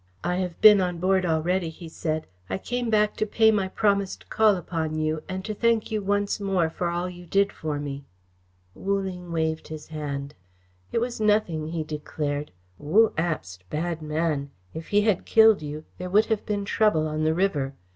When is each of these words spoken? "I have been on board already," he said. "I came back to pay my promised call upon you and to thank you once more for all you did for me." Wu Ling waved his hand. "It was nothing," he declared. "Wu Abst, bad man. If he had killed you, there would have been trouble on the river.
"I 0.23 0.37
have 0.37 0.59
been 0.61 0.81
on 0.81 0.97
board 0.97 1.27
already," 1.27 1.69
he 1.69 1.87
said. 1.87 2.25
"I 2.49 2.57
came 2.57 2.89
back 2.89 3.15
to 3.17 3.25
pay 3.27 3.51
my 3.51 3.67
promised 3.67 4.31
call 4.31 4.55
upon 4.55 4.95
you 4.95 5.21
and 5.29 5.45
to 5.45 5.53
thank 5.53 5.91
you 5.91 6.01
once 6.01 6.39
more 6.39 6.71
for 6.71 6.89
all 6.89 7.07
you 7.07 7.27
did 7.27 7.53
for 7.53 7.79
me." 7.79 8.05
Wu 8.73 8.99
Ling 9.01 9.31
waved 9.31 9.67
his 9.67 9.89
hand. 9.89 10.33
"It 10.91 11.01
was 11.01 11.21
nothing," 11.21 11.67
he 11.67 11.83
declared. 11.83 12.49
"Wu 12.79 13.09
Abst, 13.15 13.59
bad 13.69 14.01
man. 14.01 14.49
If 14.73 14.87
he 14.87 15.01
had 15.01 15.23
killed 15.23 15.61
you, 15.61 15.85
there 15.99 16.09
would 16.09 16.25
have 16.25 16.47
been 16.47 16.65
trouble 16.65 17.07
on 17.07 17.23
the 17.23 17.35
river. 17.35 17.75